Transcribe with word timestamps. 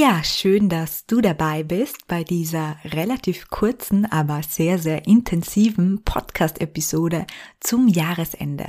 Ja, 0.00 0.22
schön, 0.22 0.68
dass 0.68 1.06
du 1.06 1.20
dabei 1.20 1.64
bist 1.64 2.06
bei 2.06 2.22
dieser 2.22 2.76
relativ 2.84 3.50
kurzen, 3.50 4.06
aber 4.06 4.44
sehr, 4.48 4.78
sehr 4.78 5.08
intensiven 5.08 6.04
Podcast-Episode 6.04 7.26
zum 7.58 7.88
Jahresende. 7.88 8.66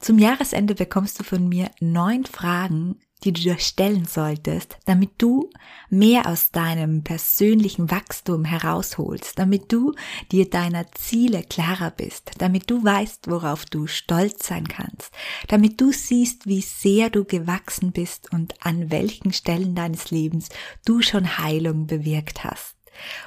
Zum 0.00 0.18
Jahresende 0.18 0.74
bekommst 0.74 1.20
du 1.20 1.22
von 1.22 1.48
mir 1.48 1.70
neun 1.78 2.24
Fragen, 2.24 2.98
die 3.24 3.32
du 3.32 3.40
dir 3.40 3.58
stellen 3.58 4.06
solltest, 4.06 4.78
damit 4.84 5.10
du 5.18 5.50
mehr 5.90 6.26
aus 6.26 6.50
deinem 6.50 7.02
persönlichen 7.02 7.90
Wachstum 7.90 8.44
herausholst, 8.44 9.38
damit 9.38 9.72
du 9.72 9.94
dir 10.30 10.48
deiner 10.48 10.90
Ziele 10.92 11.42
klarer 11.42 11.90
bist, 11.90 12.32
damit 12.38 12.70
du 12.70 12.82
weißt, 12.82 13.30
worauf 13.30 13.64
du 13.64 13.86
stolz 13.86 14.46
sein 14.46 14.66
kannst, 14.68 15.12
damit 15.48 15.80
du 15.80 15.92
siehst, 15.92 16.46
wie 16.46 16.62
sehr 16.62 17.10
du 17.10 17.24
gewachsen 17.24 17.92
bist 17.92 18.32
und 18.32 18.54
an 18.64 18.90
welchen 18.90 19.32
Stellen 19.32 19.74
deines 19.74 20.10
Lebens 20.10 20.48
du 20.84 21.02
schon 21.02 21.38
Heilung 21.38 21.86
bewirkt 21.86 22.44
hast. 22.44 22.81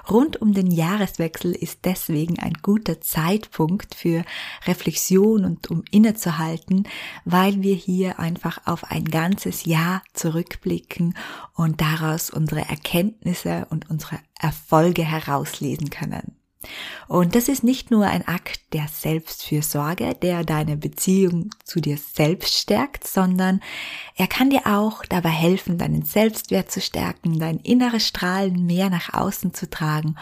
Rund 0.10 0.42
um 0.42 0.54
den 0.54 0.72
Jahreswechsel 0.72 1.52
ist 1.54 1.80
deswegen 1.86 2.40
ein 2.40 2.54
guter 2.62 3.02
Zeitpunkt 3.02 3.96
für 3.96 4.24
Reflexion 4.66 5.46
und 5.46 5.70
um 5.72 5.84
innezuhalten, 5.92 6.88
weil 7.26 7.62
wir 7.62 7.76
hier 7.76 8.20
einfach 8.20 8.60
auf 8.66 8.92
ein 8.92 9.06
ganzes 9.06 9.66
Jahr 9.66 10.02
zurückblicken 10.14 11.16
und 11.54 11.82
daraus 11.82 12.30
unsere 12.30 12.62
Erkenntnisse 12.62 13.68
und 13.70 13.90
unsere 13.90 14.20
Erfolge 14.40 15.04
herauslesen 15.04 15.90
können. 15.90 16.36
Und 17.08 17.36
das 17.36 17.48
ist 17.48 17.64
nicht 17.64 17.92
nur 17.92 18.06
ein 18.06 18.28
Akt 18.28 18.62
der 18.74 18.88
Selbstfürsorge, 18.88 20.16
der 20.16 20.44
deine 20.44 20.78
Beziehung 20.78 21.50
zu 21.64 21.80
dir 21.80 21.98
selbst 21.98 22.56
stärkt, 22.56 23.08
sondern 23.08 23.62
er 24.16 24.28
kann 24.28 24.50
dir 24.50 24.66
auch 24.66 25.06
dabei 25.06 25.30
helfen, 25.30 25.78
deinen 25.78 26.04
Selbstwert 26.04 26.72
zu 26.72 26.82
stärken, 26.82 27.40
dein 27.40 27.58
inneres 27.60 28.08
Strahlen 28.08 28.66
mehr 28.66 28.90
nach 28.90 29.14
außen 29.14 29.54
zu 29.54 29.70
tragen. 29.70 30.16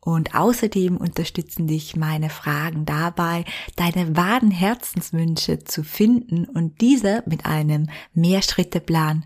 Und 0.00 0.36
außerdem 0.36 0.98
unterstützen 0.98 1.66
dich 1.66 1.96
meine 1.96 2.30
Fragen 2.30 2.86
dabei, 2.86 3.44
deine 3.74 4.16
wahren 4.16 4.52
Herzenswünsche 4.52 5.64
zu 5.64 5.82
finden 5.82 6.44
und 6.44 6.80
diese 6.80 7.24
mit 7.26 7.44
einem 7.44 7.88
Mehrschritteplan 8.14 9.24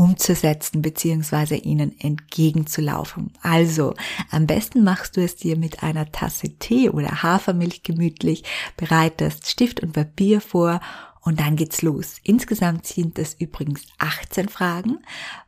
umzusetzen 0.00 0.80
bzw. 0.80 1.56
ihnen 1.56 1.94
entgegenzulaufen. 2.00 3.34
Also, 3.42 3.92
am 4.30 4.46
besten 4.46 4.82
machst 4.82 5.18
du 5.18 5.20
es 5.20 5.36
dir 5.36 5.58
mit 5.58 5.82
einer 5.82 6.10
Tasse 6.10 6.56
Tee 6.58 6.88
oder 6.88 7.22
Hafermilch 7.22 7.82
gemütlich, 7.82 8.44
bereitest 8.78 9.46
Stift 9.46 9.80
und 9.80 9.92
Papier 9.92 10.40
vor 10.40 10.80
und 11.20 11.38
dann 11.38 11.54
geht's 11.54 11.82
los. 11.82 12.16
Insgesamt 12.22 12.86
sind 12.86 13.18
es 13.18 13.34
übrigens 13.34 13.82
18 13.98 14.48
Fragen, 14.48 15.00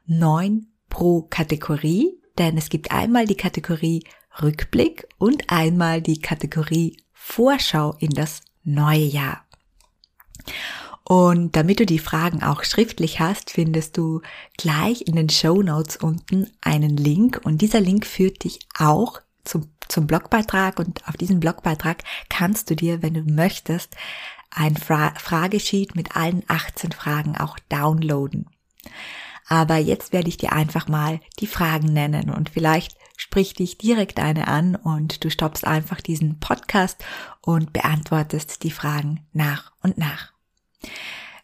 9 0.05 0.67
pro 0.91 1.23
Kategorie, 1.23 2.21
denn 2.37 2.59
es 2.59 2.69
gibt 2.69 2.93
einmal 2.93 3.25
die 3.25 3.39
Kategorie 3.39 4.05
Rückblick 4.43 5.09
und 5.17 5.49
einmal 5.49 6.03
die 6.03 6.21
Kategorie 6.21 6.99
Vorschau 7.15 7.95
in 8.01 8.11
das 8.11 8.43
neue 8.65 9.07
Jahr. 9.07 9.47
Und 11.05 11.57
damit 11.57 11.81
du 11.81 11.87
die 11.87 11.99
Fragen 11.99 12.43
auch 12.43 12.65
schriftlich 12.65 13.21
hast, 13.21 13.51
findest 13.51 13.97
du 13.97 14.23
gleich 14.57 15.03
in 15.03 15.17
den 15.17 15.29
Show 15.29 15.63
Notes 15.63 15.97
unten 15.97 16.51
einen 16.61 16.97
Link 16.97 17.41
und 17.45 17.61
dieser 17.61 17.81
Link 17.81 18.07
führt 18.07 18.45
dich 18.45 18.61
auch 18.79 19.21
zum, 19.45 19.69
zum 19.89 20.07
Blogbeitrag 20.07 20.79
und 20.79 21.07
auf 21.09 21.17
diesem 21.17 21.41
Blogbeitrag 21.41 22.05
kannst 22.29 22.71
du 22.71 22.77
dir, 22.77 23.03
wenn 23.03 23.15
du 23.15 23.23
möchtest, 23.23 23.97
ein 24.51 24.77
Fra 24.77 25.15
Fragesheet 25.17 25.97
mit 25.97 26.17
allen 26.17 26.45
18 26.47 26.93
Fragen 26.93 27.37
auch 27.37 27.59
downloaden. 27.69 28.47
Aber 29.49 29.77
jetzt 29.77 30.13
werde 30.13 30.29
ich 30.29 30.37
dir 30.37 30.53
einfach 30.53 30.89
mal 30.89 31.21
die 31.41 31.47
Fragen 31.47 31.93
nennen 31.93 32.31
und 32.31 32.51
vielleicht 32.51 32.97
spricht 33.17 33.59
dich 33.59 33.79
direkt 33.79 34.21
eine 34.21 34.49
an 34.49 34.77
und 34.77 35.25
du 35.25 35.31
stoppst 35.31 35.67
einfach 35.67 36.01
diesen 36.01 36.39
Podcast 36.39 37.05
und 37.41 37.73
beantwortest 37.73 38.63
die 38.63 38.71
Fragen 38.71 39.27
nach 39.33 39.73
und 39.83 39.99
nach. 39.99 40.33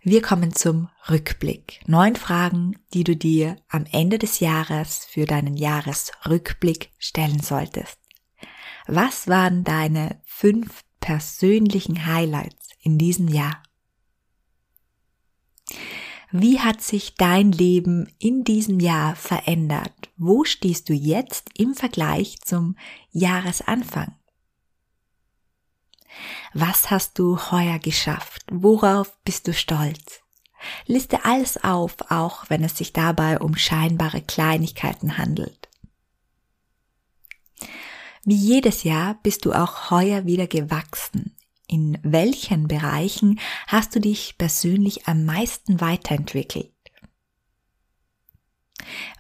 Wir 0.03 0.23
kommen 0.23 0.55
zum 0.55 0.89
Rückblick. 1.11 1.81
Neun 1.87 2.15
Fragen, 2.15 2.79
die 2.95 3.03
du 3.03 3.17
dir 3.17 3.57
am 3.69 3.85
Ende 3.91 4.19
des 4.19 4.39
Jahres 4.39 5.05
für 5.05 5.27
deinen 5.27 5.57
Jahresrückblick 5.57 6.91
stellen 6.99 7.41
solltest. 7.41 7.99
Was 8.87 9.27
waren 9.27 9.65
deine 9.65 10.21
fünf 10.25 10.85
persönlichen 11.01 12.07
Highlights 12.07 12.71
in 12.81 12.97
diesem 12.97 13.29
Jahr? 13.29 13.63
Wie 16.31 16.61
hat 16.61 16.81
sich 16.83 17.15
dein 17.15 17.53
Leben 17.53 18.09
in 18.19 18.45
diesem 18.45 18.81
Jahr 18.81 19.17
verändert? 19.17 20.11
Wo 20.17 20.45
stehst 20.45 20.89
du 20.89 20.93
jetzt 20.93 21.51
im 21.59 21.75
Vergleich 21.75 22.39
zum 22.45 22.77
Jahresanfang? 23.11 24.18
Was 26.55 26.91
hast 26.91 27.19
du 27.19 27.39
heuer 27.51 27.79
geschafft? 27.79 28.43
Worauf 28.51 29.17
bist 29.25 29.47
du 29.49 29.53
stolz? 29.53 30.21
Liste 30.87 31.25
alles 31.25 31.63
auf, 31.63 31.97
auch 32.11 32.45
wenn 32.49 32.65
es 32.65 32.77
sich 32.77 32.93
dabei 32.93 33.39
um 33.39 33.57
scheinbare 33.57 34.23
Kleinigkeiten 34.23 35.19
handelt. 35.19 35.69
Wie 38.25 38.35
jedes 38.35 38.83
Jahr 38.85 39.19
bist 39.23 39.45
du 39.45 39.53
auch 39.53 39.91
heuer 39.91 40.27
wieder 40.27 40.47
gewachsen. 40.47 41.35
In 41.67 41.99
welchen 42.03 42.67
Bereichen 42.67 43.39
hast 43.67 43.95
du 43.95 44.01
dich 44.01 44.37
persönlich 44.39 45.07
am 45.07 45.25
meisten 45.25 45.81
weiterentwickelt? 45.81 46.73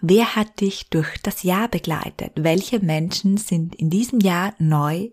Wer 0.00 0.36
hat 0.36 0.60
dich 0.60 0.90
durch 0.90 1.18
das 1.22 1.42
Jahr 1.42 1.68
begleitet? 1.68 2.32
Welche 2.36 2.80
Menschen 2.80 3.36
sind 3.36 3.74
in 3.74 3.90
diesem 3.90 4.20
Jahr 4.20 4.54
neu 4.58 5.10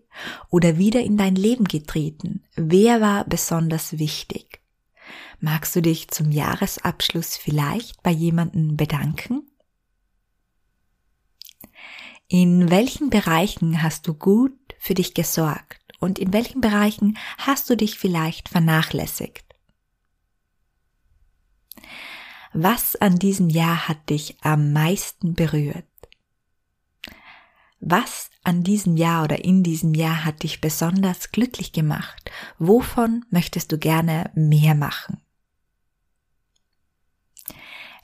oder 0.49 0.77
wieder 0.77 1.01
in 1.01 1.17
dein 1.17 1.35
Leben 1.35 1.65
getreten? 1.65 2.43
Wer 2.55 3.01
war 3.01 3.25
besonders 3.25 3.99
wichtig? 3.99 4.61
Magst 5.39 5.75
du 5.75 5.81
dich 5.81 6.09
zum 6.09 6.31
Jahresabschluss 6.31 7.37
vielleicht 7.37 8.01
bei 8.03 8.11
jemandem 8.11 8.77
bedanken? 8.77 9.43
In 12.27 12.71
welchen 12.71 13.09
Bereichen 13.09 13.83
hast 13.83 14.07
du 14.07 14.15
gut 14.15 14.57
für 14.79 14.95
dich 14.95 15.13
gesorgt 15.13 15.79
und 15.99 16.17
in 16.17 16.33
welchen 16.33 16.61
Bereichen 16.61 17.17
hast 17.37 17.69
du 17.69 17.77
dich 17.77 17.99
vielleicht 17.99 18.49
vernachlässigt? 18.49 19.44
Was 22.57 22.95
an 22.95 23.19
diesem 23.19 23.49
Jahr 23.49 23.89
hat 23.89 24.09
dich 24.09 24.37
am 24.39 24.71
meisten 24.71 25.33
berührt? 25.33 25.83
Was 27.81 28.29
an 28.43 28.63
diesem 28.63 28.95
Jahr 28.95 29.25
oder 29.25 29.43
in 29.43 29.61
diesem 29.61 29.93
Jahr 29.93 30.23
hat 30.23 30.43
dich 30.43 30.61
besonders 30.61 31.33
glücklich 31.33 31.73
gemacht? 31.73 32.31
Wovon 32.57 33.25
möchtest 33.29 33.73
du 33.73 33.77
gerne 33.77 34.31
mehr 34.35 34.73
machen? 34.73 35.19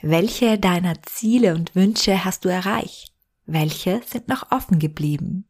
Welche 0.01 0.59
deiner 0.59 1.01
Ziele 1.03 1.55
und 1.55 1.73
Wünsche 1.73 2.25
hast 2.25 2.43
du 2.43 2.49
erreicht? 2.49 3.13
Welche 3.45 4.01
sind 4.05 4.27
noch 4.27 4.51
offen 4.51 4.79
geblieben? 4.79 5.45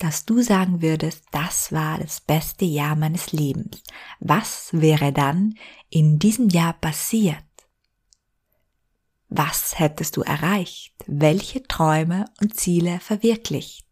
dass 0.00 0.24
du 0.24 0.40
sagen 0.40 0.80
würdest, 0.80 1.24
das 1.30 1.72
war 1.72 1.98
das 1.98 2.22
beste 2.22 2.64
Jahr 2.64 2.96
meines 2.96 3.32
Lebens. 3.32 3.82
Was 4.18 4.70
wäre 4.72 5.12
dann 5.12 5.54
in 5.90 6.18
diesem 6.18 6.48
Jahr 6.48 6.72
passiert? 6.72 7.44
Was 9.28 9.78
hättest 9.78 10.16
du 10.16 10.22
erreicht? 10.22 10.94
Welche 11.06 11.62
Träume 11.62 12.24
und 12.40 12.56
Ziele 12.56 12.98
verwirklicht? 12.98 13.86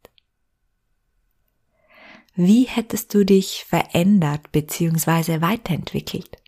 Wie 2.35 2.65
hättest 2.65 3.13
du 3.13 3.25
dich 3.25 3.65
verändert 3.69 4.51
bzw. 4.51 5.43
weiterentwickelt? 5.43 6.39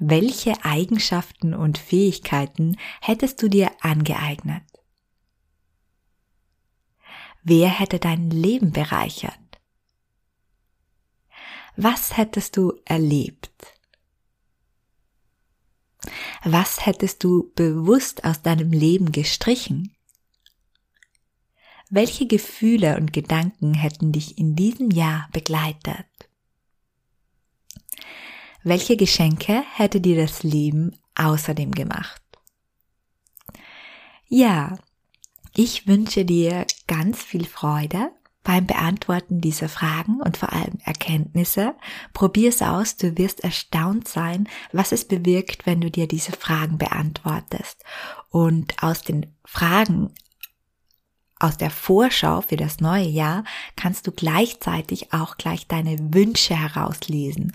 Welche 0.00 0.64
Eigenschaften 0.64 1.52
und 1.52 1.76
Fähigkeiten 1.76 2.76
hättest 3.00 3.42
du 3.42 3.48
dir 3.48 3.70
angeeignet? 3.80 4.62
Wer 7.46 7.68
hätte 7.68 7.98
dein 7.98 8.30
Leben 8.30 8.72
bereichert? 8.72 9.38
Was 11.76 12.16
hättest 12.16 12.56
du 12.56 12.72
erlebt? 12.86 13.50
Was 16.42 16.86
hättest 16.86 17.22
du 17.22 17.52
bewusst 17.54 18.24
aus 18.24 18.40
deinem 18.40 18.70
Leben 18.70 19.12
gestrichen? 19.12 19.94
Welche 21.90 22.26
Gefühle 22.26 22.96
und 22.96 23.12
Gedanken 23.12 23.74
hätten 23.74 24.12
dich 24.12 24.38
in 24.38 24.56
diesem 24.56 24.90
Jahr 24.90 25.28
begleitet? 25.32 26.06
Welche 28.62 28.96
Geschenke 28.96 29.62
hätte 29.74 30.00
dir 30.00 30.16
das 30.16 30.42
Leben 30.42 30.98
außerdem 31.14 31.72
gemacht? 31.72 32.22
Ja, 34.28 34.78
ich 35.56 35.86
wünsche 35.86 36.24
dir 36.24 36.66
ganz 36.86 37.22
viel 37.22 37.44
Freude 37.46 38.10
beim 38.42 38.66
Beantworten 38.66 39.40
dieser 39.40 39.68
Fragen 39.68 40.20
und 40.20 40.36
vor 40.36 40.52
allem 40.52 40.78
Erkenntnisse. 40.84 41.74
Probier's 42.12 42.60
aus, 42.60 42.96
du 42.96 43.16
wirst 43.16 43.42
erstaunt 43.42 44.06
sein, 44.06 44.48
was 44.72 44.92
es 44.92 45.06
bewirkt, 45.06 45.64
wenn 45.64 45.80
du 45.80 45.90
dir 45.90 46.06
diese 46.06 46.32
Fragen 46.32 46.76
beantwortest. 46.76 47.82
Und 48.28 48.82
aus 48.82 49.02
den 49.02 49.34
Fragen 49.44 50.12
aus 51.40 51.56
der 51.56 51.70
Vorschau 51.70 52.42
für 52.42 52.56
das 52.56 52.80
neue 52.80 53.06
Jahr 53.06 53.44
kannst 53.76 54.06
du 54.06 54.12
gleichzeitig 54.12 55.12
auch 55.12 55.36
gleich 55.36 55.66
deine 55.66 55.96
Wünsche 56.14 56.54
herauslesen 56.54 57.52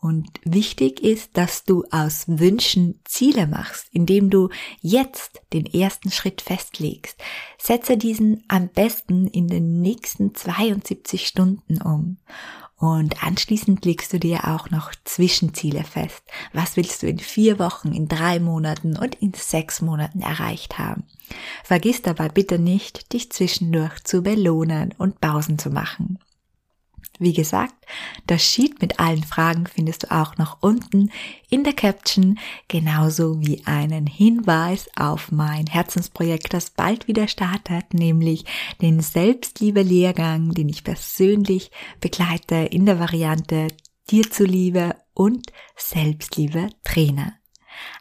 und 0.00 0.28
wichtig 0.44 1.02
ist, 1.02 1.36
dass 1.36 1.64
du 1.64 1.84
aus 1.90 2.24
Wünschen 2.28 3.00
Ziele 3.04 3.46
machst, 3.46 3.88
indem 3.90 4.30
du 4.30 4.48
jetzt 4.80 5.40
den 5.52 5.66
ersten 5.66 6.10
Schritt 6.10 6.40
festlegst. 6.40 7.20
Setze 7.58 7.96
diesen 7.96 8.44
am 8.48 8.68
besten 8.68 9.26
in 9.26 9.48
den 9.48 9.80
nächsten 9.80 10.34
72 10.34 11.26
Stunden 11.26 11.82
um. 11.82 12.18
Und 12.76 13.24
anschließend 13.24 13.84
legst 13.84 14.12
du 14.12 14.20
dir 14.20 14.46
auch 14.46 14.70
noch 14.70 14.92
Zwischenziele 15.02 15.82
fest. 15.82 16.22
Was 16.52 16.76
willst 16.76 17.02
du 17.02 17.08
in 17.08 17.18
vier 17.18 17.58
Wochen, 17.58 17.92
in 17.92 18.06
drei 18.06 18.38
Monaten 18.38 18.96
und 18.96 19.16
in 19.16 19.34
sechs 19.34 19.82
Monaten 19.82 20.20
erreicht 20.20 20.78
haben? 20.78 21.02
Vergiss 21.64 22.02
dabei 22.02 22.28
bitte 22.28 22.60
nicht, 22.60 23.12
dich 23.12 23.32
zwischendurch 23.32 23.98
zu 24.04 24.22
belohnen 24.22 24.94
und 24.96 25.20
Pausen 25.20 25.58
zu 25.58 25.70
machen. 25.70 26.20
Wie 27.18 27.32
gesagt, 27.32 27.74
das 28.26 28.42
Sheet 28.42 28.80
mit 28.80 29.00
allen 29.00 29.24
Fragen 29.24 29.66
findest 29.66 30.04
du 30.04 30.12
auch 30.12 30.36
noch 30.36 30.58
unten 30.60 31.10
in 31.50 31.64
der 31.64 31.72
Caption, 31.72 32.38
genauso 32.68 33.40
wie 33.40 33.66
einen 33.66 34.06
Hinweis 34.06 34.88
auf 34.96 35.32
mein 35.32 35.66
Herzensprojekt, 35.66 36.52
das 36.54 36.70
bald 36.70 37.08
wieder 37.08 37.26
startet, 37.26 37.92
nämlich 37.92 38.44
den 38.80 39.00
Selbstliebe-Lehrgang, 39.00 40.52
den 40.52 40.68
ich 40.68 40.84
persönlich 40.84 41.70
begleite 42.00 42.54
in 42.56 42.86
der 42.86 43.00
Variante 43.00 43.68
Dir 44.10 44.30
zuliebe 44.30 44.94
und 45.12 45.52
Selbstliebe 45.76 46.70
Trainer. 46.84 47.34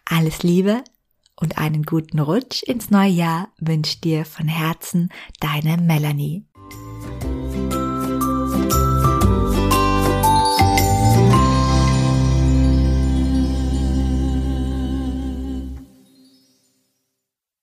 Alles 0.06 0.44
Liebe 0.44 0.84
und 1.40 1.58
einen 1.58 1.84
guten 1.84 2.20
Rutsch 2.20 2.64
ins 2.64 2.90
neue 2.90 3.12
Jahr 3.12 3.50
wünscht 3.60 4.04
dir 4.04 4.26
von 4.26 4.48
Herzen 4.48 5.10
deine 5.40 5.78
Melanie. 5.78 6.47